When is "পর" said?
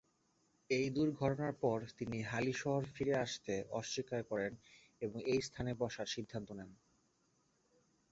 1.63-1.77